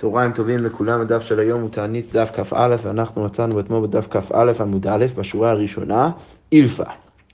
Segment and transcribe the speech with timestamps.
[0.00, 4.52] צהריים טובים לכולם, הדף של היום הוא תענית דף כ"א, ואנחנו מצאנו אתמול בדף כ"א
[4.60, 6.10] עמוד א', בשורה הראשונה,
[6.52, 6.84] אילפה.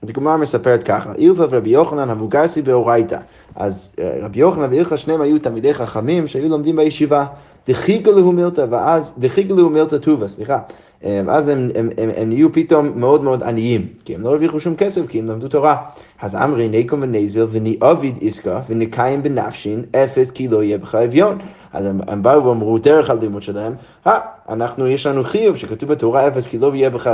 [0.02, 3.18] אז הגמרא מספרת ככה, אילפה ורבי יוחנן אבוגרסי באורייתא.
[3.56, 7.26] אז אה, רבי יוחנן ואילפה שניהם היו תלמידי חכמים שהיו לומדים בישיבה.
[7.68, 10.58] דחיגלו מילתא ואז, דחיגלו מילתא טובה, סליחה.
[11.04, 14.60] אה, ואז הם, הם, הם, הם נהיו פתאום מאוד מאוד עניים, כי הם לא הרוויחו
[14.60, 15.76] שום כסף, כי הם למדו תורה.
[16.22, 21.38] אז אמרי נקום ונזל וניאביד עסקה ונקיים בנפשין אפס כי לא יהיה בך אביון.
[21.76, 23.74] אז הם, הם באו ואמרו דרך הלימוד שלהם,
[24.06, 27.10] אה, אנחנו, יש לנו חיוב שכתוב בתורה אפס כי לא יהיה בך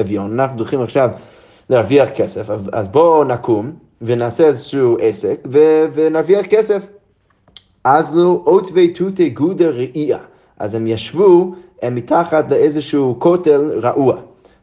[0.00, 1.10] אביון, אנחנו דוחים עכשיו
[1.70, 6.86] להרוויח כסף, אז בואו נקום ונעשה איזשהו עסק ו- ונרוויח כסף.
[7.84, 10.18] אז לא עוטבי תותי גודה ראייה.
[10.58, 14.16] אז הם ישבו הם מתחת לאיזשהו כותל רעוע.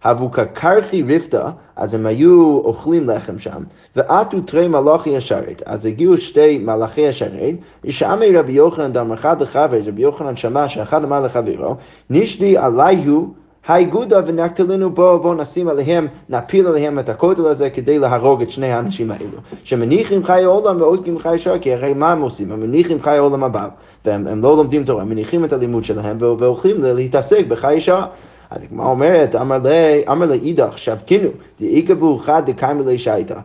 [0.03, 3.63] הבו כקרחי ריפתא, אז הם היו אוכלים לחם שם,
[3.97, 5.63] ועטו תרי מלאכי השרת.
[5.65, 11.25] אז הגיעו שתי מלאכי השרת, ושמי רבי יוחנן דמר לחבר, רבי יוחנן שמע שאחד אמר
[11.25, 11.75] לחברו,
[12.09, 13.33] נשדי עליהו
[13.67, 18.51] היי גודה ונקטלנו בו, בואו נשים עליהם, נפיל עליהם את הכותל הזה כדי להרוג את
[18.51, 19.37] שני האנשים האלו.
[19.63, 22.51] שמניחים חיי עולם ועוסקים חיי שעה, כי הרי מה הם עושים?
[22.51, 23.67] הם מניחים חיי עולם הבא,
[24.05, 28.05] והם לא לומדים תורה, הם מניחים את הלימוד שלהם והולכים להתעסק בחיי שעה.
[28.49, 33.33] אז הגמרא אומרת, אמר לאידך, שבקינו, דאיגבו חד דקיימא לי שייטה.
[33.33, 33.39] אה,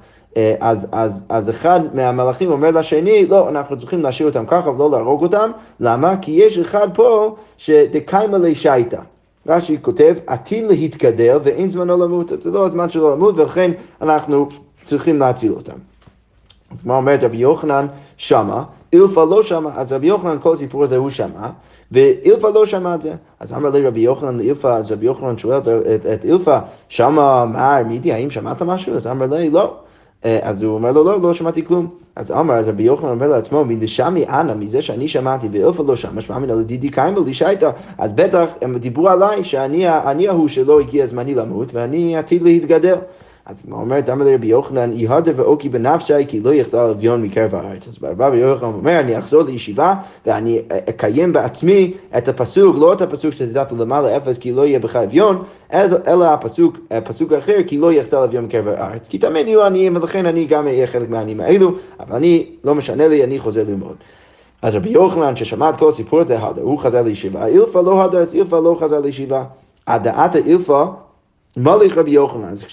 [0.61, 5.23] אז, אז, אז אחד מהמלאכים אומר לשני, לא, אנחנו צריכים להשאיר אותם ככה ולא להרוג
[5.23, 6.17] אותם, למה?
[6.17, 9.01] כי יש אחד פה שדקיימא לי שייטה.
[9.47, 13.71] רש"י כותב, עתיד להתגדל ואין זמנו למות, זה לא הזמן שלו למות ולכן
[14.03, 14.49] אנחנו
[14.85, 15.77] צריכים להציל אותם.
[16.73, 17.87] אז מה אומרת רבי יוחנן
[18.17, 21.49] שמה, אילפה לא שמע, אז רבי יוחנן כל הסיפור הזה הוא שמע,
[21.93, 23.15] ואילפה לא שמע את זה.
[23.41, 25.59] אז אמר לי רבי יוחנן לאילפה, אז רבי יוחנן שואל
[26.15, 26.59] את, אילפה,
[26.89, 28.97] שמה מר מידי, האם שמעת משהו?
[28.97, 29.75] אז אמר לי, לא.
[30.25, 31.89] אה, אז הוא אומר לו, לא, לא שמעתי כלום.
[32.17, 36.21] אז אמר, אז רבי יוחנן אומר לעצמו, מלשמי אנא, מזה שאני שמעתי ואיפה לא שמע,
[36.21, 41.07] שמע מן הלדידי קיימה לי שהייתה, אז בטח הם דיברו עליי שאני ההוא שלא הגיע
[41.07, 42.97] זמני למות ואני עתיד להתגדל.
[43.47, 47.89] אז היא אומרת, אמר לרבי יוחנן, יהדר ואוקי בנפשי כי לא יחדל אביון מקרב הארץ.
[47.89, 49.95] אז רבי יוחנן אומר, אני אחזור לישיבה
[50.27, 54.97] ואני אקיים בעצמי את הפסוק, לא את הפסוק שתדעת למעלה אפס כי לא יהיה בך
[54.97, 55.43] אביון,
[55.73, 59.09] אלא הפסוק, הפסוק האחר, כי לא יחדל אביון מקרב הארץ.
[59.09, 63.09] כי תמיד יהיו עניים ולכן אני גם אהיה חלק מהעניים האלו, אבל אני, לא משנה
[63.09, 63.97] לי, אני חוזר ללמוד.
[64.63, 68.61] אז רבי יוחנן ששמע את כל הסיפור הזה, הוא חזר לישיבה, אילפה לא הדר, אילפה
[68.61, 69.45] לא חזר לישיבה.
[69.87, 70.85] הדעת האילפה
[71.57, 72.65] מליך רבי יוחנן, אז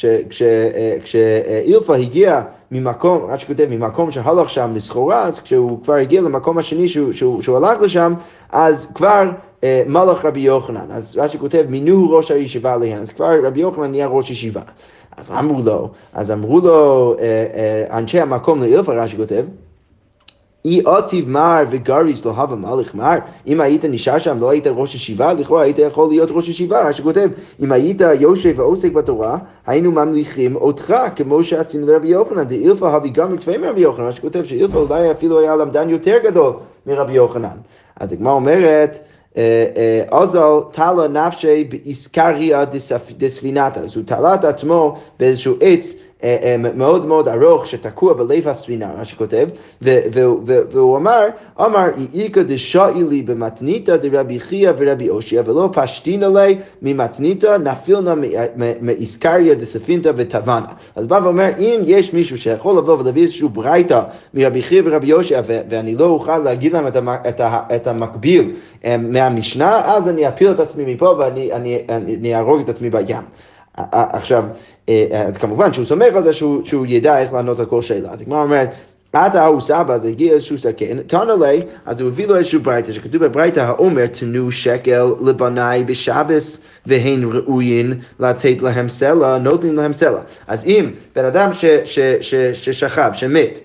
[1.03, 2.41] כשאילפה הגיע
[2.71, 7.41] ממקום, רק שכותב, ממקום שהלך שם לסחורה, אז כשהוא כבר הגיע למקום השני שהוא, שהוא,
[7.41, 8.13] שהוא הלך לשם,
[8.49, 9.29] אז כבר
[9.63, 10.91] אה, מלך רבי יוחנן.
[10.91, 14.61] אז רש"י כותב, מינו ראש הישיבה עליהן, אז כבר רבי יוחנן נהיה ראש ישיבה.
[15.17, 19.43] אז אמרו לו, אז אמרו לו אה, אה, אנשי המקום לאילפה, רש"י כותב,
[20.65, 23.15] אי עתיב מר וגריס לא הווה מלך מר,
[23.47, 27.29] אם היית נשאר שם לא היית ראש ישיבה, לכאורה היית יכול להיות ראש ישיבה, שכותב,
[27.59, 29.37] אם היית יושב ועוסק בתורה,
[29.67, 34.79] היינו ממליכים אותך, כמו שעשינו לרבי יוחנן, דאילפה הביא גם מקצועי מרבי יוחנן, שכותב שאילפה
[34.79, 36.53] אולי אפילו היה למדן יותר גדול
[36.87, 37.57] מרבי יוחנן.
[37.99, 38.99] אז הגמרא אומרת,
[40.11, 40.39] אוזל
[40.71, 42.65] תלה נפשי באיסקריה
[43.17, 46.08] דספינתה, אז הוא תלה את עצמו באיזשהו עץ אה, אה,
[46.75, 49.47] מאוד מאוד ארוך שתקוע בלב הספינה, מה שכותב,
[49.81, 51.25] והוא אמר,
[51.61, 51.85] אמר
[52.15, 58.13] איכא דשאי לי במתניתא דרבי חייא ורבי אושיע ולא פשטינא לי ממתניתא נפילנא
[58.81, 60.65] מאיסקריה דספינתא וטבנה.
[60.95, 64.01] אז בא ואומר, אם יש מישהו שיכול לבוא ולהביא איזשהו ברייתא
[64.33, 66.87] מרבי חייא ורבי אושיע ואני לא אוכל להגיד להם
[67.75, 68.51] את המקביל
[68.85, 73.23] אה, מהמשנה, אז אני אפיל את עצמי מפה ואני אהרוג את עצמי בים.
[73.91, 74.43] עכשיו,
[75.13, 78.09] אז כמובן שהוא סומך על זה שהוא, שהוא ידע איך לענות על כל שאלה.
[78.11, 78.69] אז הגמרא אומרת,
[79.13, 82.91] עתה הוא סבא, אז הגיע איזשהו סכן, תנא לי, אז הוא הביא לו איזשהו ברייתא,
[82.91, 90.21] שכתוב בברייתא האומר, תנו שקל לבניי בשבס והן ראויין לתת להם סלע, נותנים להם סלע.
[90.47, 91.49] אז אם בן אדם
[92.53, 93.59] ששכב, שמת,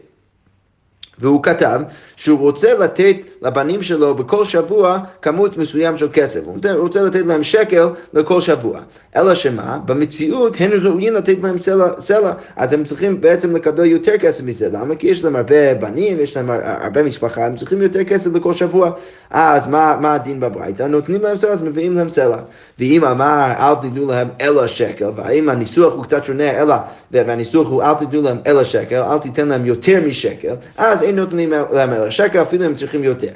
[1.19, 1.81] והוא כתב
[2.16, 6.40] שהוא רוצה לתת לבנים שלו בכל שבוע כמות מסוים של כסף.
[6.44, 8.81] הוא רוצה לתת להם שקל לכל שבוע.
[9.16, 9.78] אלא שמה?
[9.87, 14.69] במציאות הם ראויים לתת להם סלע, סלע, אז הם צריכים בעצם לקבל יותר כסף מזה.
[14.72, 14.94] למה?
[14.94, 18.90] כי יש להם הרבה בנים, יש להם הרבה משפחה, הם צריכים יותר כסף לכל שבוע.
[19.31, 20.82] אז מה, מה הדין בברייתא?
[20.82, 22.37] נותנים להם סלע, אז מביאים להם סלע.
[22.78, 26.75] ואם אמר אל תיתנו להם אלא שקל, והאם הניסוח הוא קצת שונה, אלא,
[27.11, 31.50] והניסוח הוא אל תיתנו להם אלא שקל, אל תיתן להם יותר משקל, אז אין נותנים
[31.50, 33.32] להם אלא שקל, אפילו הם צריכים יותר.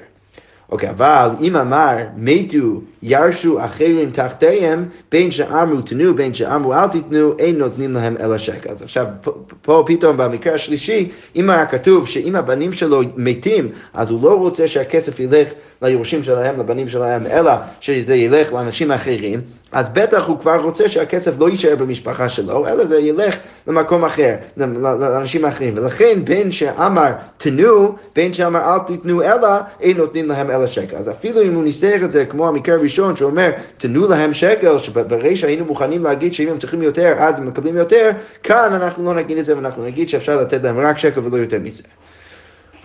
[0.73, 7.33] אוקיי, אבל אם אמר מתו ירשו אחרים תחתיהם, בין שאמרו תנו, בין שאמרו אל תיתנו,
[7.39, 8.71] אין נותנים להם אלא שקל.
[8.71, 9.33] אז עכשיו, פה,
[9.63, 14.69] פה פתאום במקרה השלישי, אם היה כתוב שאם הבנים שלו מתים, אז הוא לא רוצה
[14.69, 15.53] שהכסף ילך
[15.83, 19.41] ליורשים שלהם, לבנים שלהם, אלא שזה ילך לאנשים אחרים,
[19.73, 23.37] אז בטח הוא כבר רוצה שהכסף לא יישאר במשפחה שלו, אלא זה ילך
[23.67, 25.75] למקום אחר, לאנשים אחרים.
[25.77, 29.49] ולכן בין שאמר תנו, בין שאמר אל תיתנו אלא,
[29.81, 30.97] אין נותנים להם אלא שקל.
[30.97, 35.45] אז אפילו אם הוא ניסח את זה כמו המקרה הראשון שאומר תנו להם שקל, שבריש
[35.45, 38.11] היינו מוכנים להגיד שאם הם צריכים יותר אז הם מקבלים יותר,
[38.43, 41.59] כאן אנחנו לא נגיד את זה ואנחנו נגיד שאפשר לתת להם רק שקל ולא יותר
[41.59, 41.83] מזה.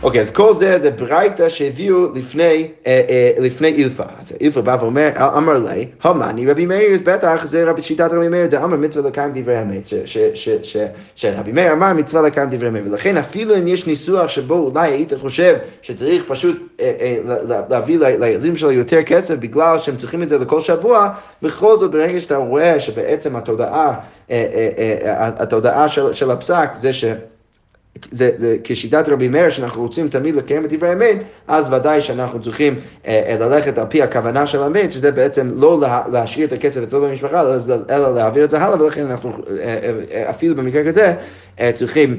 [0.04, 4.04] אוקיי, אז כל זה זה ברייתא שהביאו לפני, אה, אה, לפני אילפא.
[4.20, 8.48] אז אילפא בא ואומר, אמר לי, המאני רבי מאיר, בטח זה רבי שיטת רבי מאיר,
[8.48, 9.88] דאמר מצווה לקיים דברי אמת,
[11.16, 15.14] שרבי מאיר אמר מצווה לקיים דברי אמת, ולכן אפילו אם יש ניסוח שבו אולי היית
[15.14, 17.18] חושב שצריך פשוט אה, אה,
[17.70, 21.10] להביא לילדים שלו יותר כסף בגלל שהם צריכים את זה לכל שבוע,
[21.42, 23.94] בכל זאת ברגע שאתה רואה שבעצם התודעה,
[24.32, 24.70] אה, אה,
[25.06, 27.06] אה, התודעה של, של הפסק זה ש...
[28.12, 31.18] זה, זה כשיטת רבי מאיר שאנחנו רוצים תמיד לקיים את דברי האמת,
[31.48, 32.75] אז ודאי שאנחנו צריכים
[33.07, 36.84] אה, אה, ללכת על פי הכוונה של האמת, שזה בעצם לא לה, להשאיר את הכסף
[36.84, 37.56] אצלו במשפחה, אלא,
[37.90, 41.13] אלא להעביר את זה הלאה, ולכן אנחנו אה, אה, אה אפילו במקרה כזה
[41.60, 42.18] אה, צריכים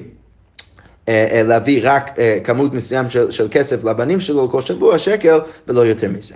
[1.08, 5.40] אה, אה, להביא רק אה, כמות מסוים של, של כסף לבנים שלו כל שבוע, שקל,
[5.68, 6.34] ולא יותר מזה.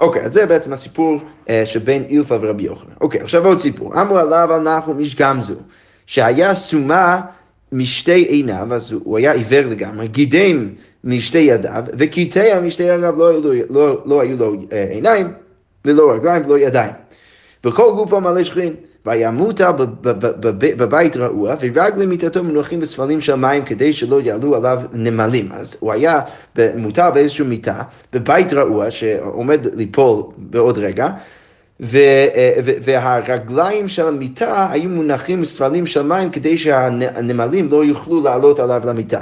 [0.00, 1.18] אוקיי, אז זה בעצם הסיפור
[1.48, 2.92] אה, שבין אילפא ורבי יוחנן.
[3.00, 4.00] אוקיי, עכשיו עוד סיפור.
[4.00, 5.54] אמרו עליו על נחום איש גמזו,
[6.06, 7.20] שהיה סומה
[7.72, 10.68] משתי עיניו, אז הוא היה עיוור לגמרי, גידם
[11.04, 15.26] משתי ידיו, וקיטע משתי ידיו לא, לא, לא, לא היו לו אה, עיניים,
[15.84, 16.92] ולא רגליים ולא ידיים.
[17.64, 18.74] וכל גופו מלא שכין.
[19.06, 19.72] וימותה
[20.52, 25.48] בבית רעוע, ורגלי מיטתו מנוחים בספלים של מים כדי שלא יעלו עליו נמלים.
[25.52, 26.20] אז הוא היה
[26.76, 27.82] מוטל באיזושהי מיטה,
[28.12, 31.08] בבית רעוע שעומד ליפול בעוד רגע,
[32.82, 39.20] והרגליים של המיטה היו מונחים בספלים של מים כדי שהנמלים לא יוכלו לעלות עליו למיטה.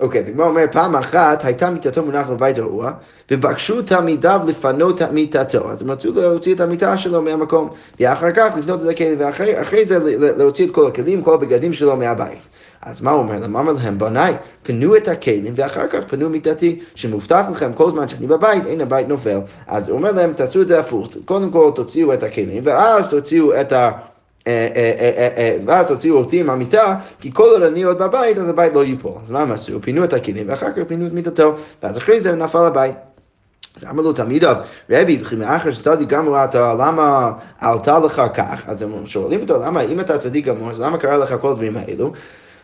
[0.00, 2.90] אוקיי, אז הגמרא אומר, פעם אחת הייתה מיטתו מונחת בבית רעוע,
[3.30, 5.70] ובקשו תלמידיו לפנות את מיטתו.
[5.70, 7.68] אז הם רצו להוציא את המיטה שלו מהמקום,
[8.00, 9.98] ואחר כך לפנות את הכלים, ואחרי זה
[10.36, 12.38] להוציא את כל הכלים, כל הבגדים שלו מהבית.
[12.82, 13.56] אז מה הוא אומר להם?
[13.56, 18.26] אמר להם, בניי, פנו את הכלים ואחר כך פנו מיטתי, שמובטח לכם כל זמן שאני
[18.26, 19.38] בבית, אין הבית נופל.
[19.66, 23.60] אז הוא אומר להם, תעשו את זה הפוך, קודם כל תוציאו את הכלים, ואז תוציאו
[23.60, 23.90] את ה...
[24.46, 28.48] אה, אה, אה, ואז הוציאו אותי עם המיטה, כי כל עוד אני עוד בבית, אז
[28.48, 29.12] הבית לא ייפול.
[29.24, 29.82] אז מה הם עשו?
[29.82, 32.94] פינו את הכלים, ואחר כך פינו את מיטתו, ואז אחרי זה נפל הבית.
[33.76, 34.56] אז אמר לו תלמידיו,
[34.90, 38.62] רבי, וכי מאחר שצדיק גמור אתה, למה עלתה לך כך?
[38.66, 41.76] אז הם שואלים אותו, למה, אם אתה צדיק גמור, אז למה קרה לך כל הדברים
[41.76, 42.12] האלו?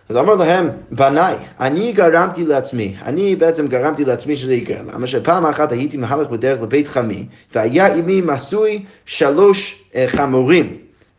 [0.08, 4.76] אז אמר להם, בניי, אני גרמתי לעצמי, אני בעצם גרמתי לעצמי שזה יקרה.
[4.94, 10.76] למה שפעם אחת הייתי מהלך בדרך לבית חמי, והיה עימי מסוי שלוש uh, חמורים.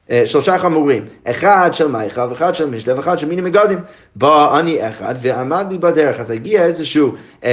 [0.08, 3.80] Uh, שלושה חמורים, אחד של מיכל ואחד של משתה ואחד של מיני מגדים.
[4.16, 7.46] בא אני אחד ועמד לי בדרך, אז הגיע איזשהו, uh,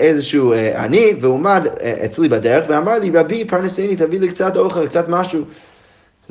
[0.00, 5.08] איזשהו אני ועומד uh, אצלי בדרך ואמר לי רבי פרנסני תביא לי קצת אוכל, קצת
[5.08, 5.44] משהו.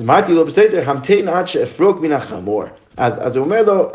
[0.02, 2.64] אמרתי לו בסדר, המתן עד שאפרוק מן החמור.
[2.98, 3.88] אז, אז הוא אומר לו,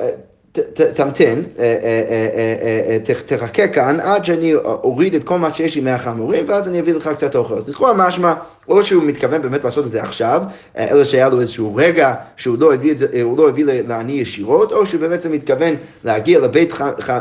[0.94, 6.44] תמתין, אה, אה, אה, תחכה כאן עד שאני אוריד את כל מה שיש לי מהחמורים
[6.48, 7.54] ואז אני אביא לך קצת אוכל.
[7.54, 8.34] אז לכאורה משמע,
[8.68, 10.42] או שהוא מתכוון באמת לעשות את זה עכשיו,
[10.78, 13.06] אלא שהיה לו איזשהו רגע שהוא לא הביא, זה,
[13.36, 15.74] לא הביא לעני ישירות, או שהוא באמת מתכוון
[16.04, 17.20] להגיע לבית, ח, ח,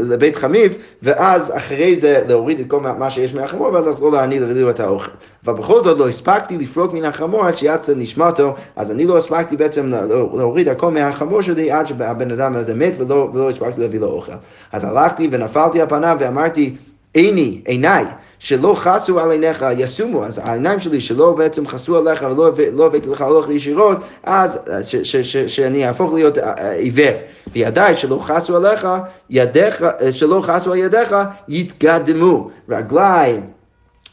[0.00, 4.62] לבית חמיב, ואז אחרי זה להוריד את כל מה שיש מהחמור, ואז לחזור לעני להביא
[4.62, 5.10] לו את האוכל.
[5.44, 9.56] אבל בכל זאת לא הספקתי לפרוק מן החמור עד שיצא נשמתו, אז אני לא הספקתי
[9.56, 9.92] בעצם
[10.34, 14.32] להוריד הכל מהחמור שלי עד שהבן אדם הזה מת ולא, ולא הספקתי להביא לו אוכל.
[14.72, 16.76] אז הלכתי ונפלתי על פניו ואמרתי,
[17.14, 18.04] עיני, עיניי,
[18.38, 23.08] שלא חסו על עיניך יסומו, אז העיניים שלי שלא בעצם חסו עליך ולא לא הבאתי
[23.08, 27.14] לך הולך ישירות, אז ש, ש, ש, שאני אהפוך להיות אה, אה, עיוור.
[27.52, 28.88] וידיי שלא חסו עליך,
[29.30, 31.16] ידיך, אה, שלא חסו על ידיך,
[31.48, 32.50] יתקדמו.
[32.68, 33.40] רגליים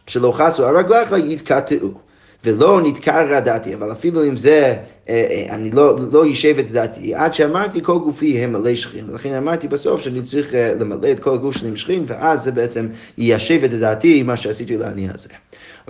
[0.07, 2.08] שלא חסו על רגליך, יתקטעו.
[2.43, 4.75] ולא נתקרא דעתי, אבל אפילו אם זה,
[5.09, 9.09] אה, אה, אני לא, לא יישב את דעתי, עד שאמרתי כל גופי הם מלא שכין,
[9.09, 12.51] ולכן אמרתי בסוף שאני צריך אה, למלא את כל הגוף שלי עם שכין, ואז זה
[12.51, 15.29] בעצם יישב את דעתי, מה שעשיתי לעני הזה.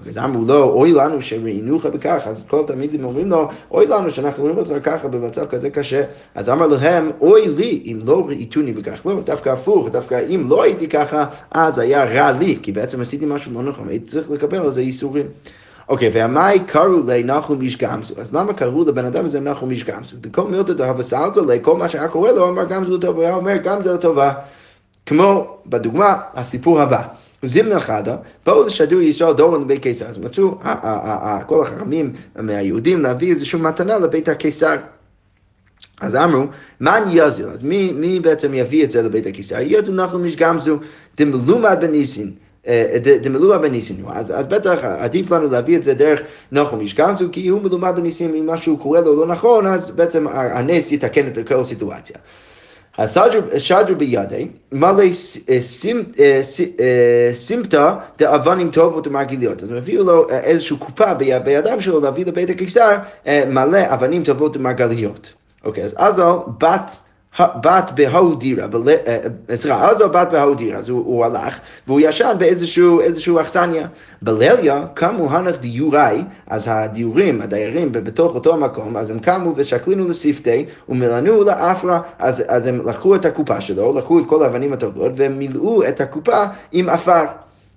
[0.07, 4.43] אז אמרו לו, אוי לנו שראינוך בכך, אז כל התלמידים אומרים לו, אוי לנו שאנחנו
[4.43, 6.03] רואים אותך ככה במצב כזה קשה.
[6.35, 9.05] אז אמר להם, אוי לי אם לא ראיתוני בכך.
[9.05, 13.25] לא, דווקא הפוך, דווקא אם לא הייתי ככה, אז היה רע לי, כי בעצם עשיתי
[13.25, 15.25] משהו לא נכון, הייתי צריך לקבל על זה ייסורים.
[15.89, 18.13] אוקיי, ועמי קראו לנחום איש גמזו.
[18.17, 20.17] אז למה קראו לבן אדם הזה נחום איש גמזו?
[20.21, 23.93] במקום מילתא דהבה סלקולי, כל מה שהיה קורה לו, אמר גמזו לטובה, הוא אומר גמזו
[23.93, 24.33] לטובה.
[25.05, 27.01] כמו בדוגמה, הסיפור הבא.
[27.43, 28.15] זימנה חדה,
[28.45, 30.05] באו לשדור ישראל דורון לבית קיסר.
[30.05, 30.57] אז מצאו
[31.45, 34.75] כל החכמים מהיהודים להביא איזושהי מתנה לבית הקיסר.
[36.01, 36.43] אז אמרו,
[36.81, 39.59] מן יזיל, אז מי, מי בעצם יביא את זה לבית הקיסר?
[39.59, 40.77] יזיל נחום איש גמזו,
[41.17, 42.31] דמלומד בניסין.
[43.21, 44.07] דמלואה בניסינו.
[44.11, 46.21] אז, בטח עדיף לנו להביא את זה דרך
[46.51, 50.91] נחום ישכמצו, כי הוא מלומד בניסים, אם משהו קורה לו לא נכון, אז בעצם הנס
[50.91, 52.15] יתקן את כל הסיטואציה.
[52.97, 55.03] השדרו בידי, מלא
[57.33, 59.63] סימפטה דאבנים טובות ומרגיליות.
[59.63, 62.97] אז הביאו לו איזושהי קופה בידיים שלו להביא לבית הקיסר
[63.47, 65.33] מלא אבנים טובות ומרגליות.
[65.65, 66.91] אוקיי, אז עזל בת...
[67.39, 68.67] בת בהוא דירה,
[69.55, 73.87] סליחה, אז הוא בת בהוא דירה, אז הוא, הוא הלך והוא ישן באיזשהו אכסניה.
[74.21, 80.65] בליליה קמו הנך דיורי, אז הדיורים, הדיירים בתוך אותו המקום, אז הם קמו ושקלינו לשפתי
[80.89, 85.87] ומלאנו לאפרה, אז, אז הם לקחו את הקופה שלו, לקחו את כל האבנים הטובות ומילאו
[85.87, 87.25] את הקופה עם עפר.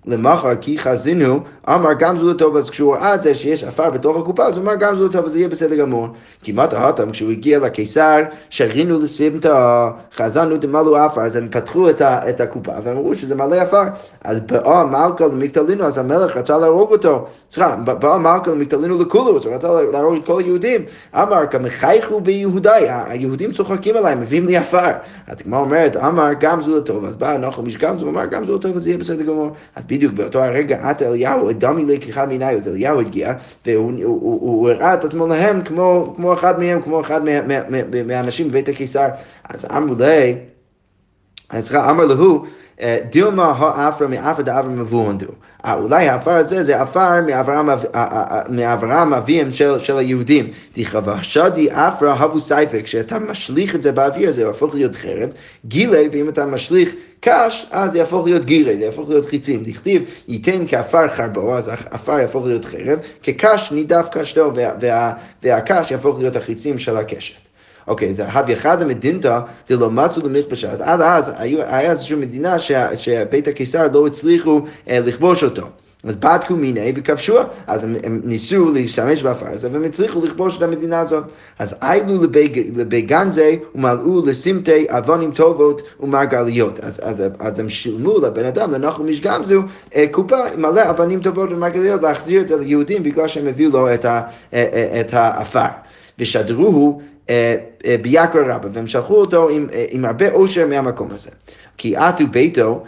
[0.06, 4.16] למחר כי חזינו, אמר גם זו לטוב, אז כשהוא ראה את זה שיש עפר בתוך
[4.16, 6.08] הקופה, אז הוא אמר גם זו לטוב, אז זה יהיה בסדר גמור.
[6.42, 12.28] כמעט ההתם, כשהוא הגיע לקיסר, שרינו לסמטה, חזנו דמלו עפר, אז הם פתחו את, ה,
[12.28, 13.82] את הקופה, והם אמרו שזה מלא עפר.
[14.24, 17.26] אז באה מלכה למקטלינו, אז המלך רצה להרוג אותו.
[17.50, 20.84] סליחה, באה מלכה למקטלינו לכולו, הוא רצה להרוג את כל היהודים.
[21.14, 24.90] אמר, כמחייכו ביהודי, היהודים צוחקים עליי, מביאים לי עפר.
[25.26, 28.46] אז כמו אומרת, אמר גם זו לטוב, אז בא נחום איש גם זו, אמר גם
[28.46, 29.50] זו לטוב, אז יהיה בסדר גמור.
[29.76, 33.32] אז בדיוק באותו הרגע עט אליהו, דמי לקיחה מעיניי, אז אליהו הגיע,
[33.66, 37.20] והוא הראה את עצמו להם כמו, כמו אחד מהם, כמו אחד
[38.06, 39.08] מהאנשים בבית הקיסר.
[39.48, 40.34] אז אמרו לי,
[41.60, 42.44] סליחה, אמר להו,
[43.10, 45.26] דילמה האפרה מאפרה דאפרה מבוהנדו.
[45.66, 47.20] אולי העפר הזה זה עפר
[48.48, 50.50] מאברהם אביהם של, היהודים.
[50.76, 55.28] דכבשדי אפרה הבו סייפה, כשאתה משליך את זה באוויר זה יהפוך להיות חרב,
[55.66, 59.64] גילי, ואם אתה משליך קש, אז זה יהפוך להיות גירי, זה יהפוך להיות חיצים.
[59.64, 64.52] דכתיב, ייתן כעפר חרבו, אז העפר יהפוך להיות חרב, כקש נידף קשתו,
[65.42, 67.51] והקש יהפוך להיות החיצים של הקשת.
[67.86, 70.70] אוקיי, זה הויא חדא מדינתא דלא מצו למיכבשה.
[70.70, 72.56] אז עד אז היה איזושהי מדינה
[72.96, 75.66] שבית הקיסר לא הצליחו אה, לכבוש אותו.
[76.04, 80.62] אז בדקו מיניה וכבשוה, אז הם, הם ניסו להשתמש באפר הזה והם הצליחו לכבוש את
[80.62, 81.24] המדינה הזאת.
[81.58, 82.22] אז איילו
[82.76, 86.80] לבי גנזי ומלאו לסמטי אבונים טובות ומרגליות.
[86.80, 89.62] אז, אז, אז הם שילמו לבן אדם, לנחום איש גמזו,
[89.96, 94.04] אה, קופה מלא אבנים טובות ומרגליות להחזיר את זה ליהודים בגלל שהם הביאו לו את,
[94.04, 94.20] אה,
[95.00, 95.68] את האפר.
[96.18, 97.02] ושדרוהו
[98.02, 101.30] ביעקר רבא, והם שלחו אותו עם, אה, עם הרבה עושר מהמקום הזה.
[101.76, 102.84] כי עטו ביתו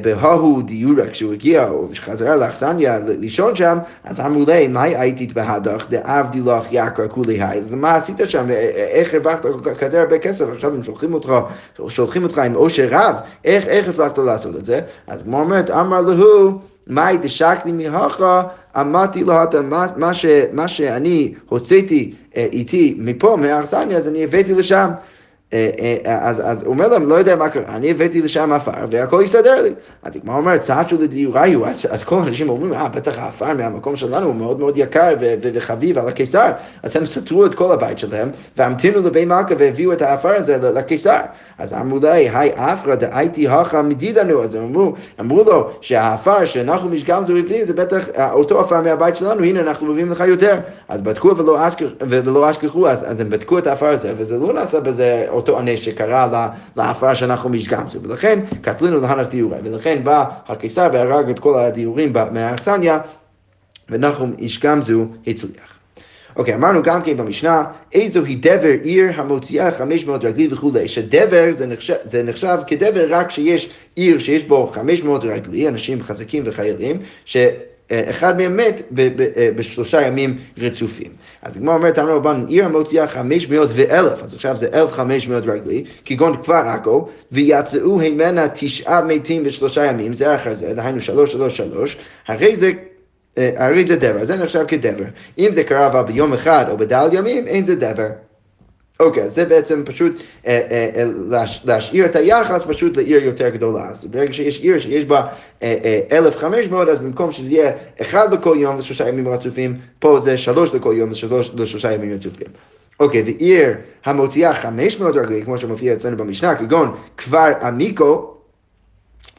[0.00, 5.86] בהוא דיורה, כשהוא הגיע, או חזרה לאכסניה לישון שם, אז אמרו לי, מה הייתית בהדך,
[5.90, 9.46] דאבדי לך יקר כולי היי, ומה עשית שם, ואיך הרווחת
[9.78, 11.32] כזה הרבה כסף, עכשיו הם שולחים אותך,
[11.88, 13.14] שולחים אותך עם עושר רב,
[13.44, 14.80] איך, איך הצלחת לעשות את זה?
[15.06, 18.42] אז כמו אומרת, אמר להו, מאי דשקתי מהכה,
[18.80, 19.86] אמרתי לו, מה,
[20.52, 24.90] מה שאני הוצאתי אה, איתי מפה, מהאכסניה, אז אני הבאתי לשם.
[25.52, 25.70] אה,
[26.06, 29.22] אה, אז, אז הוא אומר להם, לא יודע מה קרה, אני הבאתי לשם עפר והכל
[29.22, 29.70] הסתדר לי.
[30.02, 34.26] אז הגמרא אומרת, צעצ'ו לדיוריו, אז, אז כל האנשים אומרים, אה, בטח העפר מהמקום שלנו
[34.26, 36.50] הוא מאוד מאוד יקר ו- ו- וחביב על הקיסר.
[36.82, 41.20] אז הם סתרו את כל הבית שלהם, והמתינו לבי מלכה והביאו את העפר הזה לקיסר.
[41.58, 46.88] אז אמרו לה, היי עפרא דאייתי הכה מדידנו, אז הם אמרו, אמרו לו שהעפר שאנחנו
[46.88, 50.56] משגם זו הביא, זה בטח אותו עפר מהבית שלנו, הנה אנחנו מביאים לך יותר.
[50.88, 51.36] אז בדקו
[52.00, 55.76] ולא אשכחו, אז, אז הם בדקו את העפר הזה, וזה לא נעשה בזה אותו ענה
[55.76, 57.98] שקרה לעפר שאנחנו משגמצו.
[58.02, 62.98] ולכן כתבנו להנח דיורי, ולכן בא הקיסר והרג את כל הדיורים מהאכסניה,
[63.90, 65.76] ונחום אישגמזו הצליח.
[66.36, 71.44] אוקיי, okay, אמרנו גם כן במשנה, איזו היא דבר עיר המוציאה 500 רגלי וכולי, שדבר
[71.56, 76.96] זה נחשב, זה נחשב כדבר רק שיש עיר שיש בו 500 רגלי, אנשים חזקים וחיילים,
[77.24, 77.36] ש...
[77.92, 81.10] אחד מהם מת אה, בשלושה ימים רצופים.
[81.42, 85.28] אז הגמרא אומרת, אמרנו רבן, עיר המוציאה חמש מאות ואלף, אז עכשיו זה אלף חמש
[85.28, 91.00] מאות רגלי, כגון כפר עכו, ויצאו ממנה תשעה מתים בשלושה ימים, זה אחר זה, דהיינו
[91.00, 92.72] שלוש, שלוש, שלוש, הרי זה...
[93.38, 95.04] אה, הרי זה דבר, זה נחשב כדבר.
[95.38, 98.08] אם זה קרה אבל ביום אחד או בדל ימים, אין זה דבר.
[99.00, 103.48] אוקיי, okay, זה בעצם פשוט אה, אה, אה, להש, להשאיר את היחס פשוט לעיר יותר
[103.48, 103.88] גדולה.
[103.88, 105.22] אז ברגע שיש עיר שיש בה
[105.62, 105.76] אה,
[106.12, 110.74] אה, 1,500, אז במקום שזה יהיה אחד לכל יום לשלושה ימים רצופים, פה זה שלוש
[110.74, 112.46] לכל יום לשלוש, לשלושה ימים רצופים.
[113.00, 113.74] אוקיי, okay, ועיר
[114.04, 118.34] המוציאה 500 רגלי, כמו שמופיע אצלנו במשנה, כגון כפר עמיקו,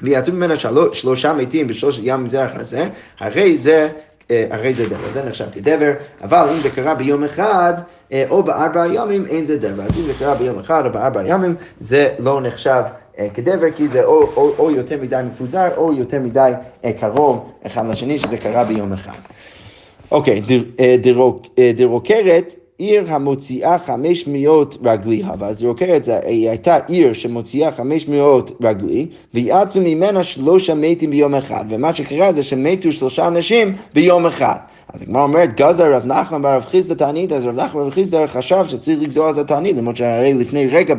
[0.01, 3.89] ויצאו ממנה שלוש, שלושה מתים בשלושת ימים זה אחרי זה, הרי זה
[4.29, 5.91] הרי זה דבר, זה נחשב כדבר,
[6.23, 7.73] אבל אם זה קרה ביום אחד
[8.11, 9.83] אה, או בארבע ימים, אין זה דבר.
[9.83, 12.83] אז אם זה קרה ביום אחד או בארבע ימים, זה לא נחשב
[13.19, 16.51] אה, כדבר, כי זה או, או, או יותר מדי מפוזר, או יותר מדי
[16.99, 19.19] קרוב אחד לשני, שזה קרה ביום אחד.
[20.11, 20.41] אוקיי,
[21.75, 25.23] דרוקרת, עיר המוציאה חמש מאות רגלי,
[25.65, 31.35] עוקר את זה, היא הייתה עיר שמוציאה חמש מאות רגלי, ויעצו ממנה שלושה מתים ביום
[31.35, 34.55] אחד, ומה שקרה זה שמתו שלושה אנשים ביום אחד.
[34.93, 38.65] אז הגמרא אומרת, גזר רב נחמן ברב חיסדא תענית, אז רב נחמן ברב חיסדא חשב
[38.67, 40.95] שצריך לגזור על זה תענית, למרות שהרי לפני רגע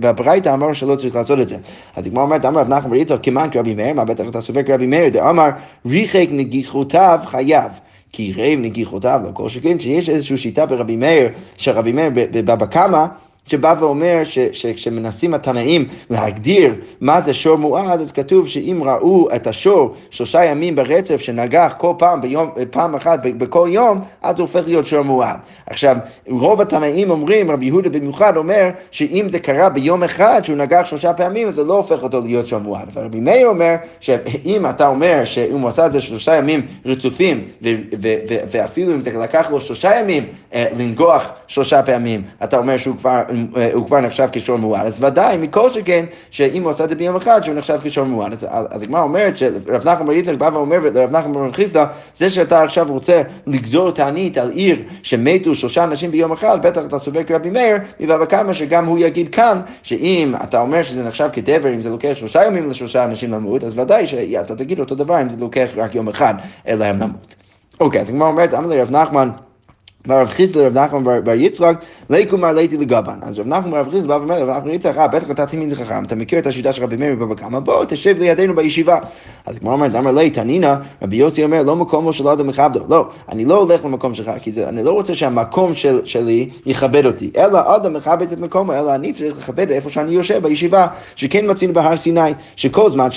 [0.00, 1.56] בברייתא אמרנו שלא צריך לעשות את זה.
[1.96, 4.62] אז הגמרא אומרת, אמר רב נחמן בר יצחק כמאן כרבי מאיר, מה בטח אתה סובר
[4.62, 5.48] כרבי מאיר, דאמר
[5.86, 7.70] ריחק נגיחותיו חייב.
[8.12, 13.06] כי רעב נגיחותיו, לא כל שכן שיש איזושהי שיטה ברבי מאיר, שרבי מאיר בבבא קמא,
[13.46, 14.22] שבא ואומר
[14.52, 20.76] שכשמנסים התנאים להגדיר מה זה שור מועד, אז כתוב שאם ראו את השור שלושה ימים
[20.76, 25.36] ברצף שנגח כל פעם, ביום, פעם אחת בכל יום, אז הוא הופך להיות שור מועד.
[25.66, 25.96] עכשיו,
[26.28, 31.12] רוב התנאים אומרים, רבי יהודה במיוחד אומר, שאם זה קרה ביום אחד שהוא נגח שלושה
[31.12, 32.88] פעמים, אז זה לא הופך אותו להיות שור מועד.
[32.94, 37.44] אבל רבי מאיר אומר, שאם אתה אומר שאם הוא עשה את זה שלושה ימים רצופים,
[38.50, 43.22] ואפילו אם זה לקח לו שלושה ימים אה, לנגוח שלושה פעמים, אתה אומר שהוא כבר...
[43.74, 47.16] הוא כבר נחשב כשור מועד, אז ודאי, מכל שכן, שאם הוא עשה את זה ביום
[47.16, 48.32] אחד, שהוא נחשב כשור מועד.
[48.50, 52.62] אז הגמרא אומרת שרב נחמן בר יצחק בא ואומר לרב נחמן בר חיסדא, זה שאתה
[52.62, 57.50] עכשיו רוצה לגזור תענית על עיר שמתו שלושה אנשים ביום אחד, בטח אתה סובר כרבי
[57.50, 61.90] מאיר, מבבא קמא שגם הוא יגיד כאן, שאם אתה אומר שזה נחשב כדבר, אם זה
[61.90, 65.68] לוקח שלושה ימים לשלושה אנשים למות, אז ודאי שאתה תגיד אותו דבר אם זה לוקח
[65.76, 66.34] רק יום אחד
[66.66, 67.36] להם למות.
[67.80, 69.30] אוקיי, אז הגמרא אומרת, אמר לי רב נחמן,
[70.06, 71.76] ברב חיסדא לרב נחמן בר יצחק,
[72.10, 73.18] ליקום מר ליתי לגבן.
[73.22, 75.74] אז רב נחמן ברב חיסדא בא ואומר לרב נחמן בר יצחק, אה, בטח אתה תמיד
[75.74, 78.98] חכם, אתה מכיר את השיטה של רבי מאיר בבא קמא, בוא תשב לידינו בישיבה.
[79.46, 82.80] אז כמו אומרת, אמר לי, תנינא, רבי יוסי אומר, לא מקומו של אדם מכבדו.
[82.88, 87.30] לא, אני לא הולך למקום שלך, כי אני לא רוצה שהמקום של, שלי יכבד אותי,
[87.36, 90.86] אלא אדם מכבד את מקומו, אלא אני צריך לכבד איפה שאני יושב בישיבה,
[91.16, 92.20] שכן מצינו בהר סיני,
[92.56, 93.08] שכל זמן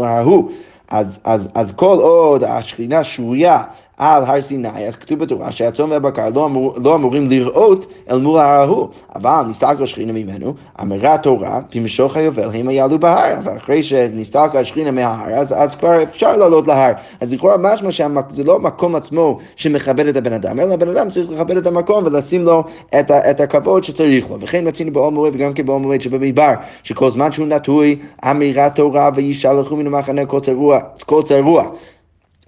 [0.00, 0.50] על ההוא.
[0.88, 3.62] אז, אז, אז כל עוד השכינה שרויה
[3.98, 8.38] על הר סיני, אז כתוב בתורה שהצאן והבקר לא, אמור, לא אמורים לראות אל מול
[8.38, 14.60] ההר ההוא, אבל נסתלקו השכינה ממנו, אמרה התורה, במשוך היובל הם יעלו בהר, ואחרי שנסתלקה
[14.60, 16.92] השכינה מההר, אז, אז כבר אפשר לעלות להר.
[17.20, 21.30] אז לכאורה משמע שזה לא המקום עצמו שמכבד את הבן אדם, אלא הבן אדם צריך
[21.30, 22.64] לכבד את המקום ולשים לו
[23.00, 24.40] את, את הכבוד שצריך לו.
[24.40, 27.98] וכן מצינו באור מועד וגם כן באור מועד שבמדבר, שכל זמן שהוא נטוי,
[28.30, 30.22] אמירת תורה וישלחו מן המחנה
[31.06, 31.64] כל צרוע.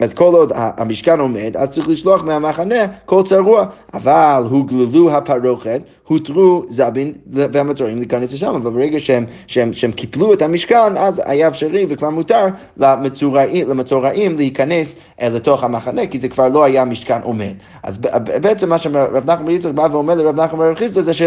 [0.00, 3.66] אז כל עוד המשכן עומד, אז צריך לשלוח מהמחנה כל צרוע.
[3.94, 10.42] אבל הוגללו הפרוכת, הותרו זבין והמטורים להיכנס לשם, אבל ברגע שהם, שהם, שהם קיפלו את
[10.42, 16.48] המשכן, אז היה אפשרי וכבר מותר למצורעים, למצורעים להיכנס אה, לתוך המחנה, כי זה כבר
[16.48, 17.52] לא היה משכן עומד.
[17.82, 17.98] אז
[18.40, 21.22] בעצם מה שרב נחמן יצחק בא ואומר לרב נחמן בר זה ש...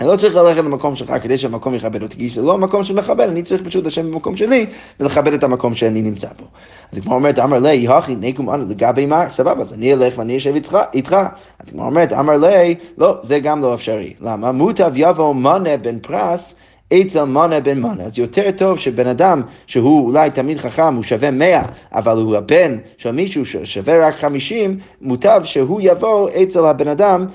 [0.00, 3.28] אני לא צריך ללכת למקום שלך כדי שהמקום יכבד אותי, כי זה לא המקום שמכבד,
[3.28, 4.66] אני צריך פשוט לשבת במקום שלי
[5.00, 6.44] ולכבד את המקום שאני נמצא בו.
[6.92, 10.36] אז כמו אומרת, אמר לי, הכי נקום אנו לגבי מר, סבבה, אז אני אלך ואני
[10.36, 10.54] אשב
[10.94, 11.18] איתך.
[11.58, 14.14] אז כמו אומרת, אמר לי, לא, זה גם לא אפשרי.
[14.20, 14.52] למה?
[14.52, 16.54] מוטב יבוא מנה בן פרס
[16.92, 18.02] אצל מנה בן מנה.
[18.04, 22.78] אז יותר טוב שבן אדם שהוא אולי תמיד חכם, הוא שווה מאה, אבל הוא הבן
[22.98, 27.26] של מישהו ששווה רק חמישים, מוטב שהוא יבוא אצל הבן אדם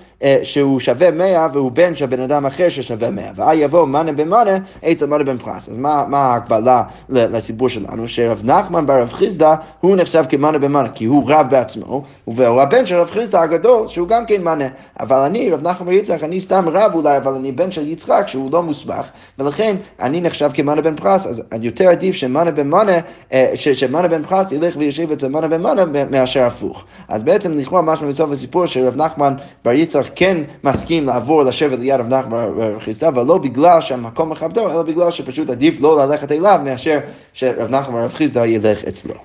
[0.44, 3.32] שהוא שווה מאה והוא בן של בן אדם אחר ששווה מאה.
[3.36, 4.58] ואז יבוא מנה בן מנה
[4.92, 5.70] אצל מנה בן פרס.
[5.70, 8.08] אז מה, מה ההקבלה לסיפור שלנו?
[8.08, 12.86] שרב נחמן ברב חיסדא הוא נחשב כמנה בן מנה, כי הוא רב בעצמו, והוא הבן
[12.86, 14.66] של רב חיסדא הגדול, שהוא גם כן מנה.
[15.00, 18.52] אבל אני, רב נחמן יצחק, אני סתם רב אולי, אבל אני בן של יצחק שהוא
[18.52, 19.06] לא מוסמך,
[19.40, 22.98] ולכן אני נחשב כמנה בן פרס, אז יותר עדיף שמנה בן מנה,
[23.34, 26.84] אה, שמנה בן פרס ילך וישיב אצל מנה בן מנה מאשר הפוך.
[27.08, 29.34] אז בעצם לכאורה משהו בסוף הסיפור שרב נחמן
[29.66, 34.72] בר יצחק כן מסכים לעבור לשבת ליד רב נחמן חיסדא, אבל לא בגלל שהמקום מכבדו,
[34.72, 37.00] אלא בגלל שפשוט עדיף לא ללכת אליו מאשר
[37.34, 39.16] שרב נחמן בר חיסדא ילך אצלו.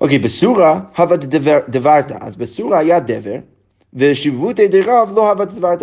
[0.00, 1.16] אוקיי, בסורה הווה
[1.68, 3.36] דברתא, אז בסורה היה דבר.
[3.94, 5.82] ושיבותי דרב לא הווה דברת,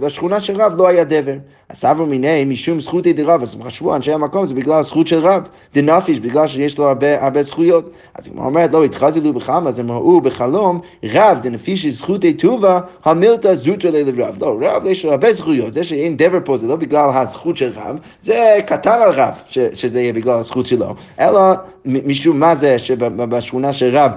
[0.00, 1.34] בשכונה של רב לא היה דבר.
[1.68, 5.18] אז סברו מיני משום זכותי דרב, אז הם חשבו אנשי המקום, זה בגלל הזכות של
[5.18, 5.42] רב,
[5.74, 7.90] דנפיש, בגלל שיש לו הרבה, הרבה זכויות.
[8.14, 13.54] אז היא אומרת, לא, התחזלו בחמה, אז הם ראו בחלום, רב דנפיש זכותי טובה, המילתא
[13.54, 14.36] זוטר לרב.
[14.40, 17.72] לא, רב יש לו הרבה זכויות, זה שאין דבר פה זה לא בגלל הזכות של
[17.76, 21.40] רב, זה קטן על רב, ש, שזה יהיה בגלל הזכות שלו, אלא
[21.84, 24.12] משום מה זה שבשכונה של רב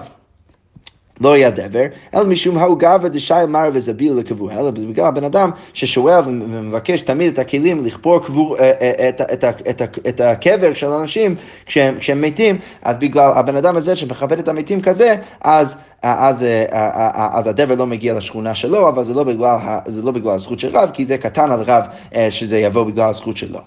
[1.21, 5.51] לא היה דבר, אלא משום ההוא גבר דשאי מר וזביל לקבור, אלא בגלל הבן אדם
[5.73, 10.73] ששואל ומבקש תמיד את הכלים לכפור קבור, אה, אה, את, את, את, את, את הקבר
[10.73, 15.77] של אנשים כשהם, כשהם מתים, אז בגלל הבן אדם הזה שמכבד את המתים כזה, אז,
[16.01, 20.31] אז, אז, אז הדבר לא מגיע לשכונה שלו, אבל זה לא בגלל, זה לא בגלל
[20.31, 21.83] הזכות של רב, כי זה קטן על רב
[22.15, 23.59] אה, שזה יבוא בגלל הזכות שלו.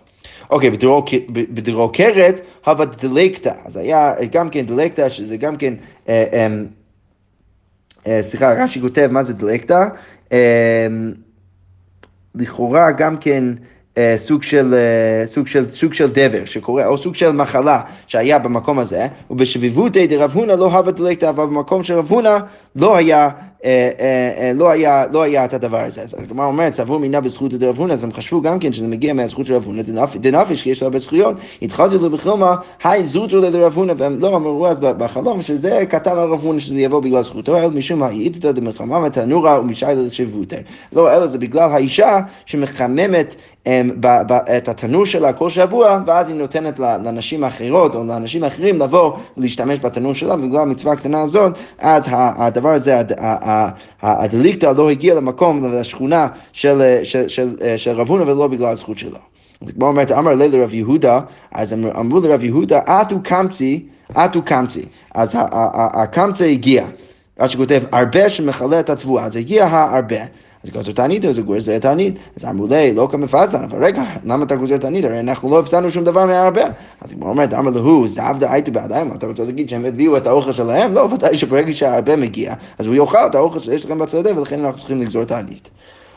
[0.50, 0.70] אוקיי,
[1.30, 5.74] בדרוקרת הווה דלקתא, אז היה גם כן דלקתא, שזה גם כן...
[6.08, 6.46] אה,
[8.20, 9.84] סליחה, רש"י כותב מה זה דלקתא.
[10.32, 10.86] אה,
[12.34, 13.44] לכאורה גם כן
[13.98, 14.74] אה, סוג של,
[15.32, 20.30] סוג, של, סוג של דבר שקורה, או סוג של מחלה שהיה במקום הזה, ובשביבותי דרב
[20.34, 22.38] הונא לא הווה דלקתא, אבל במקום של רב הונא
[22.76, 23.55] לא היה אה, אה, אה,
[24.54, 26.02] לא היה, לא היה את הדבר הזה.
[26.02, 29.12] אז הגמרא אומרת, צברו מינה בזכות דרב הונא, אז הם חשבו גם כן שזה מגיע
[29.12, 29.82] מהזכות של רב הונא,
[30.16, 34.66] דנפש, יש לו הרבה זכויות, התחלתי לו בחלומה, היי זוטרו לדרב הונא, והם לא אמרו
[34.66, 39.00] אז בחלום שזה קטן על רב הונא שזה יבוא בגלל זכותו, אלא משום האיתתא דמלחמה
[39.06, 40.56] ותנורה ומשיילה לשבותי.
[40.92, 43.34] לא, אלא זה בגלל האישה שמחממת
[44.56, 49.78] את התנור שלה כל שבוע, ואז היא נותנת לנשים האחרות או לאנשים האחרים לבוא ולהשתמש
[49.78, 53.00] בתנור שלה, בגלל המצווה הקטנה הזאת, אז הדבר הזה,
[54.02, 59.18] הדליקטה לא הגיע למקום, לשכונה של, של, של, של רב הונא ולא בגלל הזכות שלו.
[59.74, 61.20] כמו אומרת, אמר לי לרב יהודה,
[61.52, 64.82] אז אמרו לרב יהודה, אטו קמצי, אטו קמצי.
[65.14, 65.36] אז
[65.74, 66.86] הקמצי הגיע.
[67.40, 70.16] רש"י כותב, הרבה שמכלה את התבואה, אז הגיע הרבה.
[70.66, 72.14] אז גוזר תענית, אז הוא גוזר תענית.
[72.36, 75.04] אז אמרו לי, לא כמפסדן, אבל רגע, למה אתה גוזר תענית?
[75.04, 76.64] הרי אנחנו לא הפסדנו שום דבר מהרבה.
[77.00, 80.52] אז הוא אומר, אמר להו, זבדה הייתו בידיים, אתה רוצה להגיד שהם הביאו את האוכל
[80.52, 80.94] שלהם?
[80.94, 84.78] לא, ודאי שברגע שהרבה מגיע, אז הוא יאכל את האוכל שיש לכם בצדה, ולכן אנחנו
[84.78, 85.70] צריכים לגזור תענית.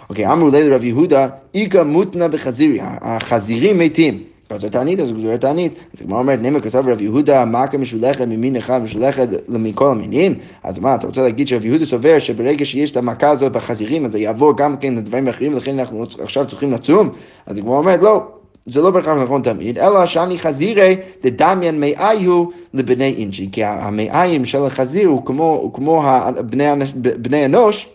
[0.09, 4.23] אוקיי, אמרו לי לרב יהודה, איכא מותנה בחזירי, החזירים מתים.
[4.49, 5.73] אז זה תענית, אז זה תענית.
[5.73, 10.35] אז הגמרא אומרת, נאמר כתב רב יהודה, מכה משולכת ממין אחד משולכת מכל המינים?
[10.63, 14.12] אז מה, אתה רוצה להגיד שרב יהודה סובר שברגע שיש את המכה הזאת בחזירים, אז
[14.12, 17.09] זה יעבור גם כן לדברים אחרים, ולכן אנחנו עכשיו צריכים לצום?
[17.45, 18.23] אז הגמרא אומרת, לא.
[18.65, 24.65] זה לא בהכרח נכון תמיד, אלא שאני חזירי דדמיין מאיהו לבני אינשי, כי המאיים של
[24.65, 26.03] החזיר הוא כמו, הוא כמו
[26.45, 27.89] בני, בני אנוש,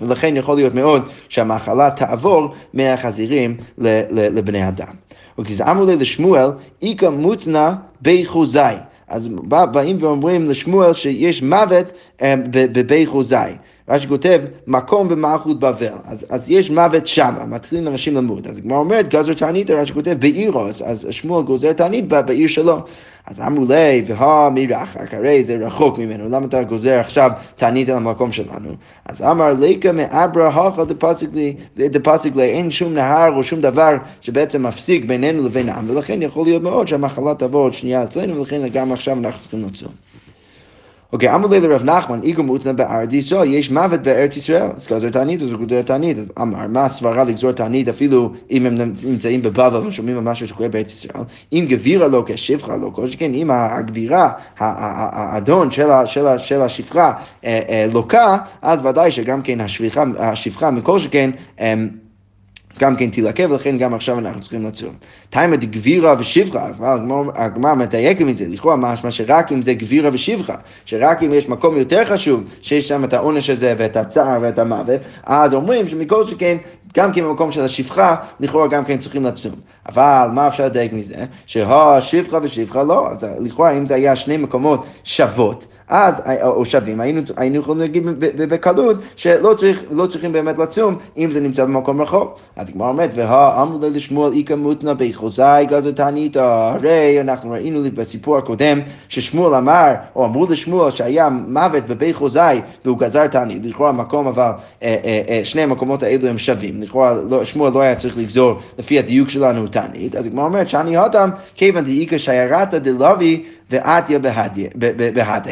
[0.00, 5.03] ולכן יכול להיות מאוד שהמחלה תעבור מהחזירים לבני אדם.
[5.38, 6.50] וכזעמו לי לשמואל,
[6.82, 8.58] איכא מותנה בחוזי.
[9.08, 9.28] אז
[9.72, 11.92] באים ואומרים לשמואל שיש מוות
[12.22, 13.36] אה, בבי חוזי.
[13.88, 18.46] רש"י כותב, מקום במלכות בבל, אז, אז יש מוות שם, מתחילים אנשים למות.
[18.46, 22.82] אז הגמרא אומרת, גזר תענית, רש"י כותב, בעירו, אז, שמואל גוזר תענית בעיר שלו.
[23.26, 27.96] אז אמרו לי, והא מרחק, הרי זה רחוק ממנו, למה אתה גוזר עכשיו תענית על
[27.96, 28.70] המקום שלנו?
[29.06, 30.84] אז אמר ליקה מאברה הכה
[31.76, 36.46] דפסיק לי, אין שום נהר או שום דבר שבעצם מפסיק בינינו לבין העם, ולכן יכול
[36.46, 40.13] להיות מאוד שהמחלה תבוא עוד שנייה אצלנו, ולכן גם עכשיו אנחנו צריכים לצום.
[41.12, 44.62] אוקיי, אמרו לי לרב נחמן, איגו מותנה בארץ ישראל, יש מוות בארץ ישראל.
[44.76, 46.16] אז גזר תענית, אז גוזר תענית.
[46.40, 50.92] אמר, מה הסברה לגזור תענית אפילו אם הם נמצאים בבבל ושומעים על משהו שקורה בארץ
[50.92, 51.24] ישראל?
[51.52, 55.70] אם גבירה לא כשפחה לא, כל שכן אם הגבירה, האדון
[56.38, 57.12] של השפחה
[57.44, 59.58] אה, אה, לוקה, אז ודאי שגם כן
[60.18, 61.30] השפחה מכל שכן
[62.78, 64.94] גם כן תילקה, ולכן גם עכשיו אנחנו צריכים לצום.
[65.30, 66.68] תימא דגבירה ושבחה,
[67.34, 71.76] הגמרא מדייק עם זה, לכאורה משמע שרק אם זה גבירה ושבחה, שרק אם יש מקום
[71.76, 76.56] יותר חשוב, שיש שם את העונש הזה ואת הצער ואת המוות, אז אומרים שמכל שכן,
[76.96, 79.54] גם כן במקום של השפחה, לכאורה גם כן צריכים לצום.
[79.88, 81.14] אבל מה אפשר לדייק מזה?
[81.46, 87.20] שהשפחה ושפחה לא, אז לכאורה אם זה היה שני מקומות שוות, אז, או שווים, היינו,
[87.36, 88.02] היינו יכולים להגיד
[88.36, 92.38] בקלות שלא צריך, לא צריכים באמת לצום אם זה נמצא במקום רחוק.
[92.56, 98.38] אז הגמרא אומרת, והאמרו לי לשמואל איכא מותנא בחוזי גדול תענית, הרי אנחנו ראינו בסיפור
[98.38, 102.40] הקודם ששמואל אמר, או אמרו לשמואל שהיה מוות בבי חוזי
[102.84, 104.50] והוא גזר תענית, לכאורה המקום אבל,
[104.82, 108.58] אה, אה, אה, שני המקומות האלו הם שווים, לכאורה לא, שמואל לא היה צריך לגזור
[108.78, 113.44] לפי הדיוק שלנו תענית, אז הגמרא אומרת שאני הודם כיוון דאיכא שיירתא דלוי
[113.74, 114.18] ועטיה
[115.14, 115.50] בהדה,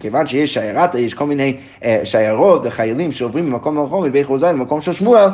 [0.00, 4.80] כיוון שיש שיירתה, יש כל מיני אה, שיירות וחיילים שעוברים ממקום למקום, מבית חוזי למקום
[4.80, 5.28] של שמואל,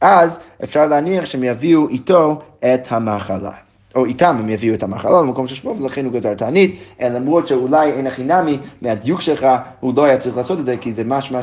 [0.00, 3.65] אז אפשר להניח שהם יביאו איתו את המחלה.
[3.96, 7.92] או איתם הם יביאו את המחלה למקום של שמואל, ולכן הוא גזר תענית, למרות שאולי
[7.92, 9.46] אין הכי נמי מהדיוק שלך,
[9.80, 11.40] הוא לא היה צריך לעשות את זה, כי זה משמע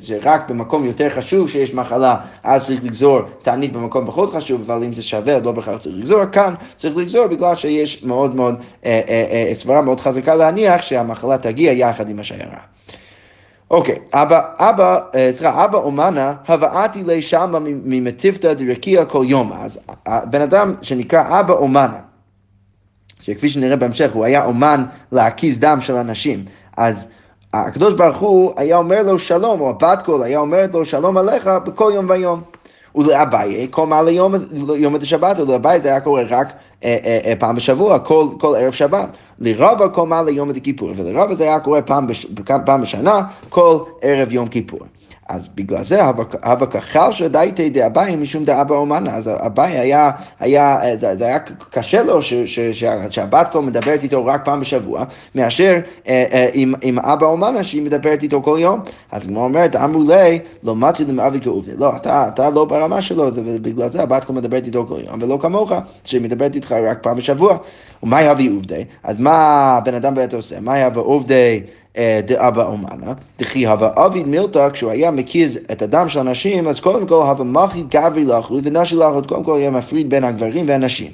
[0.00, 4.92] שרק במקום יותר חשוב שיש מחלה, אז צריך לגזור תענית במקום פחות חשוב, אבל אם
[4.92, 9.46] זה שווה, לא בכלל צריך לגזור, כאן צריך לגזור בגלל שיש מאוד מאוד, אה, אה,
[9.48, 12.71] אה, סברה מאוד חזקה להניח שהמחלה תגיע יחד עם השיירה.
[13.72, 19.52] אוקיי, אבא, אבא, אה, סליחה, אבא אומנה, הבאתי לי שמה ממטיבתא דרקיע כל יום.
[19.52, 21.98] אז בן אדם שנקרא אבא אומנה,
[23.20, 26.44] שכפי שנראה בהמשך, הוא היה אומן להקיז דם של אנשים.
[26.76, 27.08] אז
[27.52, 31.50] הקדוש ברוך הוא היה אומר לו שלום, או הבת קול היה אומרת לו שלום עליך
[31.64, 32.42] בכל יום ויום.
[32.94, 34.34] ולאביי כל מעלה יום,
[34.76, 36.52] יום את השבת, ולאביי זה היה קורה רק
[36.84, 39.08] אה, אה, אה, פעם בשבוע, כל, כל ערב שבת.
[39.42, 42.26] לרבא כל מעלי יום הכיפור, ולרבא זה היה קורה פעם, בש,
[42.66, 44.80] פעם בשנה, כל ערב יום כיפור.
[45.32, 46.04] אז בגלל זה
[46.44, 50.80] הוה קא חלשא דעתיה דאביי משום דאבא אומנה, אז אביי היה, היה,
[51.18, 51.38] זה היה
[51.70, 56.48] קשה לו ש, ש, ש, שהבת קול מדברת איתו רק פעם בשבוע, מאשר אה, אה,
[56.52, 58.80] עם, עם אבא אומנה שהיא מדברת איתו כל יום.
[59.12, 61.72] אז כמו אומרת, אמרו ליה, לא מצית למעבד כעובדיה.
[61.78, 65.38] לא, אתה, אתה לא ברמה שלו, ובגלל זה הבת קול מדברת איתו כל יום, ולא
[65.42, 65.72] כמוך,
[66.04, 67.56] שהיא מדברת איתך רק פעם בשבוע.
[68.02, 68.84] ומה יביא עובדי?
[69.02, 69.32] אז מה
[69.76, 70.60] הבן אדם באמת עושה?
[70.60, 71.60] מה יביא עובדי?
[71.96, 76.80] אה, דאבא אומנה, דכי הווה אביד מילתא, כשהוא היה מקיז את הדם של הנשים, אז
[76.80, 81.10] קודם כל הווה מחי גברי לחוי ונשי לחוי, קודם כל היה מפריד בין הגברים והנשים.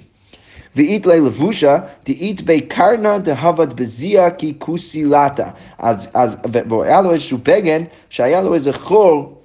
[0.76, 5.48] ואית לי לבושה, דאית בי קרנה דהבת בזיה כי כוסילתה.
[5.78, 6.36] אז, אז,
[6.68, 9.37] והיה לו איזשהו בגן, שהיה לו איזה חור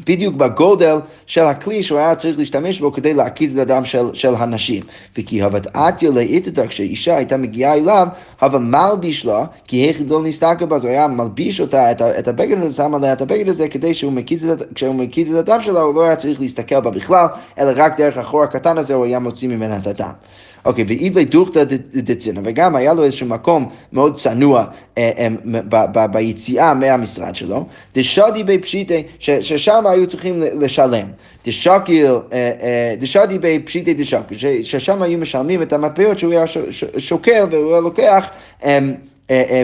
[0.00, 4.34] בדיוק בגודל של הכלי שהוא היה צריך להשתמש בו כדי להקיז את הדם של, של
[4.34, 4.82] הנשים.
[5.18, 8.08] וכי הבדעתיה לאיתתא כשאישה הייתה מגיעה אליו,
[8.40, 12.28] הווה מלביש לה, כי היכד לא נסתכל בה, אז הוא היה מלביש אותה, את, את
[12.28, 15.62] הבגד הזה, שם עליה את הבגד הזה, כדי שהוא מקיז את, כשהוא מקיז את הדם
[15.62, 17.26] שלה, הוא לא היה צריך להסתכל בה בכלל,
[17.58, 20.12] אלא רק דרך החור הקטן הזה הוא היה מוציא ממנה את הדם.
[20.64, 24.64] אוקיי, ואידלי דוכתא דצינא, וגם היה לו איזשהו מקום מאוד צנוע
[24.98, 25.28] אה,
[25.94, 31.06] אה, ביציאה מהמשרד שלו, דשדי בי פשיטי, ששם היו צריכים לשלם.
[31.46, 36.44] דשקיל, אה, דשדי בי פשיטי דשקיל, ששם היו משלמים את המטבעות שהוא היה
[36.98, 38.28] שוקל והוא היה לוקח
[38.64, 38.78] אה,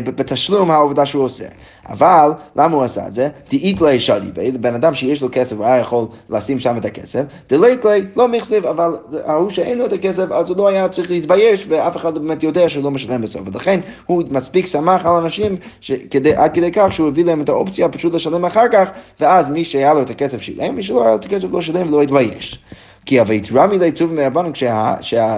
[0.04, 1.44] בתשלום העובדה שהוא עושה.
[1.88, 3.28] אבל, למה הוא עשה את זה?
[3.50, 6.84] דאית לי שדי בי, בן אדם שיש לו כסף, הוא היה יכול לשים שם את
[6.84, 8.96] הכסף, דלית לי, לא מחזיב, אבל
[9.26, 12.42] ההוא שאין לו את הכסף, אז הוא לא היה צריך להתבייש, ואף אחד לא באמת
[12.42, 13.42] יודע שהוא לא משלם בסוף.
[13.46, 17.88] ולכן הוא מספיק שמח על אנשים, שכדי, עד כדי כך שהוא הביא להם את האופציה
[17.88, 18.88] פשוט לשלם אחר כך,
[19.20, 21.88] ואז מי שהיה לו את הכסף שילם, מי שלא היה לו את הכסף לא שילם
[21.88, 22.58] ולא התבייש.
[23.06, 24.52] כי הוויתרא מילי טוב מרבנן,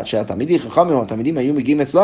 [0.02, 2.02] כשהתלמידים חכמים או התלמידים היו מגיעים אצלו,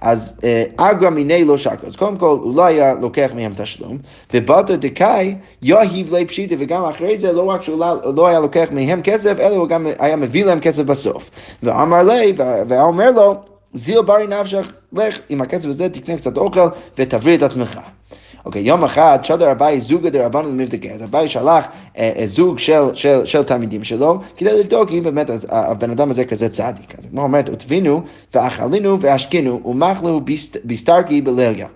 [0.00, 1.86] אז אה, אגרא מיני לא שקו.
[1.86, 3.98] אז קודם כל, הוא לא היה לוקח מהם תשלום,
[4.34, 8.68] ובאתו דקאי יאהיב לי פשיטה, וגם אחרי זה, לא רק שהוא לא, לא היה לוקח
[8.72, 11.30] מהם כסף, אלא הוא גם היה מביא להם כסף בסוף.
[11.62, 12.32] ואמר לי,
[12.68, 13.34] ואומר לו,
[13.74, 16.68] זיל ברי נפשך, לך עם הכסף הזה, תקנה קצת אוכל
[16.98, 17.78] ותבריא את עצמך.
[18.44, 21.66] אוקיי, יום אחד שדר אביי זוגא דרבנן למבדקי, אז אביי שלח
[21.98, 26.98] אה, אה, זוג של, תלמידים שלו, כדי לבדוק אם באמת הבן אדם הזה כזה צדיק.
[26.98, 28.02] אז כמו אומרת, ותבינו
[28.34, 30.20] ואכלינו והשקינו ומחלו
[30.64, 31.66] בסטרקי בליליה.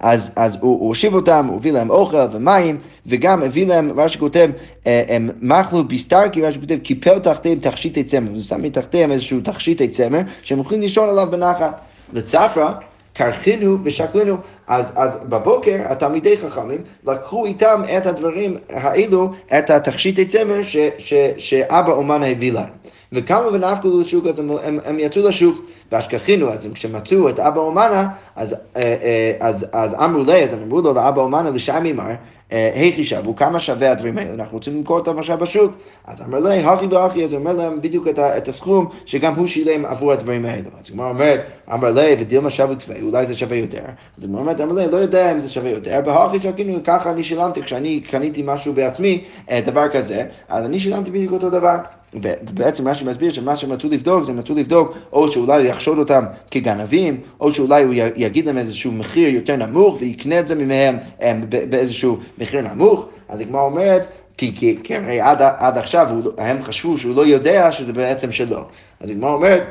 [0.00, 4.08] אז, אז הוא, הוא הושיב אותם, הוא הביא להם אוכל ומים, וגם הביא להם, מה
[4.08, 4.50] שכותב,
[4.86, 9.88] אה, הם מחלו בסטרקי, מה שכותב, קיפל תחתיהם תכשיטי צמר, הוא שם מתחתיהם איזשהו תכשיטי
[9.88, 11.80] צמר, שהם יכולים לישון עליו בנחת.
[12.12, 12.72] לצפרא,
[13.16, 20.62] קרחינו ושקלינו, אז, אז בבוקר התלמידי חכמים לקחו איתם את הדברים האלו, את התכשיטי צמר
[20.62, 22.68] ש, ש, שאבא אומן הביא להם.
[23.12, 28.08] וכמה ונפקו לשוק, אז הם, הם, הם יצאו לשוק, והשכחינו, אז כשמצאו את אבא אומנה,
[28.36, 32.14] אז, אה, אה, אז, אז אמרו לי, אז אמרו לו לאבא אומנה לשמי מר,
[32.50, 35.72] היכי שבו, כמה שווה הדברים האלה, אנחנו רוצים למכור אותם עכשיו בשוק.
[36.04, 39.84] אז אמר לי, הכי והכי, אז הוא אומר להם בדיוק את, הסכום שגם הוא שילם
[39.84, 40.68] עבור הדברים האלה.
[40.80, 41.36] אז הוא אומר,
[41.72, 43.82] אמר לי, ודילמה שווה תווי, אולי זה שווה יותר.
[44.18, 47.24] אז הוא אומר, אמר לי, לא יודע אם זה שווה יותר, בהכי שכאילו ככה אני
[47.24, 51.76] שילמתי, כשאני קניתי משהו בעצמי, אה, דבר כזה, אז אני שילמתי בדיוק אותו דבר.
[52.14, 55.98] ובעצם מה שמסביר שמה שהם רצו לבדוק זה הם רצו לבדוק או שאולי הוא יחשוד
[55.98, 60.96] אותם כגנבים או שאולי הוא יגיד להם איזשהו מחיר יותר נמוך ויקנה את זה ממהם
[61.22, 61.32] אה,
[61.70, 66.62] באיזשהו מחיר נמוך אז הגמרא אומרת כי, כי, הרי עד, עד עכשיו הוא, לא, הם
[66.62, 68.64] חשבו שהוא לא יודע שזה בעצם שלו.
[69.00, 69.62] אז הגמרא אומרת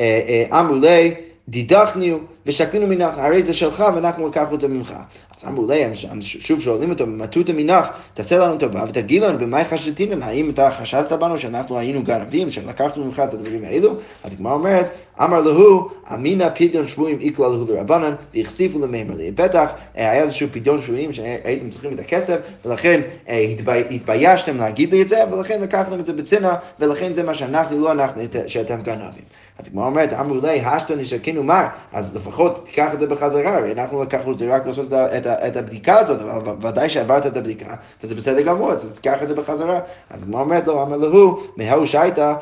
[0.00, 1.14] אה, אה, אמרו לי
[1.48, 4.94] דידכנו ושקלינו מנך, הרי זה שלך ואנחנו לקחנו אותו ממך.
[5.36, 10.24] אז אמרו להם, שוב שואלים אותו, מטותא מנך, תעשה לנו טובה ותגיד לנו במה חשדתינו,
[10.24, 13.94] האם אתה חשדת בנו שאנחנו היינו גנבים, שלקחנו ממך את הדברים האלו?
[14.24, 14.90] אז הגמרא אומרת,
[15.22, 19.30] אמר להו, אמינא פדיון שבויים איקלה להו לרבנן, והחשיפו למימר לי.
[19.30, 23.54] בטח אה, היה איזשהו פדיון שבויים שהייתם צריכים את הכסף, ולכן אה,
[23.90, 27.92] התביישתם להגיד לי את זה, ולכן לקחתם את זה בצנע, ולכן זה מה שאנחנו, לא
[27.92, 29.22] אנחנו, שאתם גנבים.
[29.66, 34.02] הגמרא אומרת, אמרו לי, השתא נשקינו מר, אז לפחות תיקח את זה בחזרה, הרי אנחנו
[34.02, 38.14] לקחנו את זה רק לעשות את, את הבדיקה הזאת, אבל ודאי שעברת את הבדיקה, וזה
[38.14, 39.80] בסדר גמור, אז תיקח את זה בחזרה.
[40.10, 42.34] אז הגמרא אומרת לו, אמר להו, מההוא שהייתה,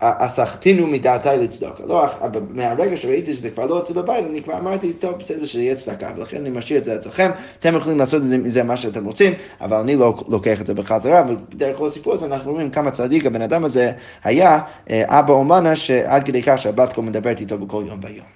[0.00, 1.82] אסחתינו מדעתי לצדוקה.
[1.86, 2.06] לא,
[2.50, 6.36] מהרגע שראיתי שזה כבר לא אצלי בבית, אני כבר אמרתי, טוב, בסדר שיהיה צדקה, ולכן
[6.36, 9.96] אני משאיר את זה אצלכם, אתם יכולים לעשות את זה מה שאתם רוצים, אבל אני
[9.96, 13.64] לא לוקח את זה בחזרה, ובדרך כלל הסיפור הזה אנחנו רואים כמה צדיק הבן אדם
[13.64, 13.92] הזה
[14.24, 14.58] היה,
[14.90, 18.26] אה, אבא אומנה, שעד כדי כך שהבת כה מדברת איתו בכל יום ויום.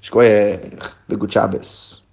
[0.00, 2.05] שכוייך וגוד שבס.